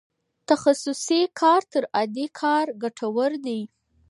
تخصصي 0.49 1.19
کار 1.41 1.61
تر 1.73 1.83
عادي 1.99 2.25
کار 2.41 2.65
ګټور 2.83 3.31
دی. 3.45 3.59